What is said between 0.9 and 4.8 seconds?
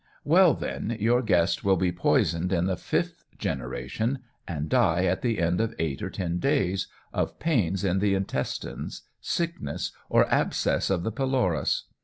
your guest will be poisoned in the fifth generation, and